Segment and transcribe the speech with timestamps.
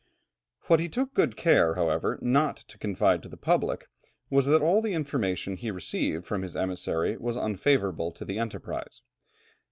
[0.63, 3.87] What he took good care, however, not to confide to the public,
[4.31, 9.03] was that all the information he received from his emissary was unfavourable to the enterprise.